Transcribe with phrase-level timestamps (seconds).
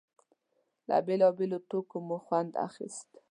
[0.87, 3.09] له بېلابېلو ټوکو مو خوند اخيست.